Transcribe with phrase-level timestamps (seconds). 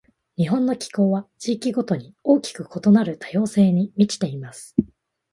[0.35, 4.75] 日本の気候は、地域ごとに大きく異なる多様性に満ちています。